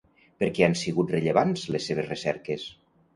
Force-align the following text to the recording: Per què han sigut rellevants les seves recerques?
Per 0.43 0.47
què 0.53 0.63
han 0.67 0.75
sigut 0.79 1.13
rellevants 1.15 1.65
les 1.75 1.85
seves 1.91 2.09
recerques? 2.13 2.65